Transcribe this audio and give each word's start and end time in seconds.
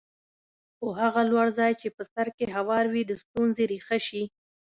خو 0.77 0.87
هغه 1.01 1.21
لوړ 1.31 1.47
ځای 1.59 1.71
چې 1.81 1.87
په 1.95 2.03
سر 2.13 2.27
کې 2.37 2.45
هوار 2.55 2.85
وي 2.93 3.03
د 3.05 3.11
ستونزې 3.23 3.63
ریښه 3.71 3.97
شي. 4.07 4.23